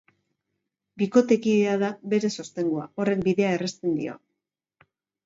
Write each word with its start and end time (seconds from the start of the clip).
Bikotekidea 1.01 1.75
da 1.83 1.89
bere 2.13 2.31
sostengua, 2.37 2.87
horrek 3.05 3.21
bidea 3.27 3.53
errezten 3.59 3.95
dio. 3.99 4.17